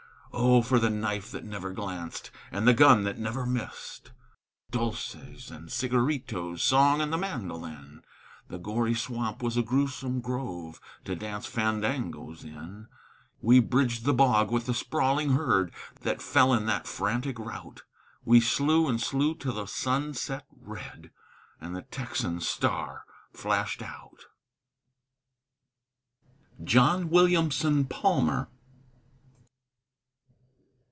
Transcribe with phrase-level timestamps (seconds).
[0.33, 4.11] Oh, for the knife that never glanced, And the gun that never missed!
[4.71, 8.01] Dulces and cigaritos, Song and the mandolin!
[8.47, 12.87] That gory swamp was a gruesome grove To dance fandangos in.
[13.41, 17.83] We bridged the bog with the sprawling herd That fell in that frantic rout;
[18.23, 21.11] We slew and slew till the sun set red,
[21.59, 24.25] And the Texan star flashed out.
[26.63, 28.47] JOHN WILLIAMSON PALMER.